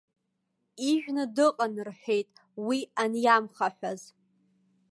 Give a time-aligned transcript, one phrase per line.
[0.89, 2.27] Ижәны дыҟан, рҳәеит,
[2.67, 4.01] уи аниамхаҳәаз.